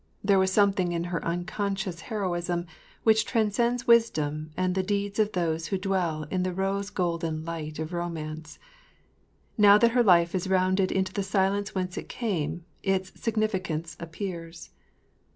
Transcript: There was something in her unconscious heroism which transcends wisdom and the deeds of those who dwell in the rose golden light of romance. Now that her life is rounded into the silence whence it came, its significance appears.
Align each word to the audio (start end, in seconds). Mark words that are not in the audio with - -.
There 0.23 0.39
was 0.39 0.51
something 0.51 0.93
in 0.93 1.03
her 1.13 1.23
unconscious 1.23 2.01
heroism 2.01 2.65
which 3.03 3.23
transcends 3.23 3.85
wisdom 3.85 4.49
and 4.57 4.73
the 4.73 4.81
deeds 4.81 5.19
of 5.19 5.33
those 5.33 5.67
who 5.67 5.77
dwell 5.77 6.23
in 6.31 6.41
the 6.41 6.55
rose 6.55 6.89
golden 6.89 7.45
light 7.45 7.77
of 7.77 7.93
romance. 7.93 8.57
Now 9.59 9.77
that 9.77 9.91
her 9.91 10.01
life 10.01 10.33
is 10.33 10.49
rounded 10.49 10.91
into 10.91 11.13
the 11.13 11.21
silence 11.21 11.75
whence 11.75 11.99
it 11.99 12.09
came, 12.09 12.65
its 12.81 13.11
significance 13.21 13.95
appears. 13.99 14.71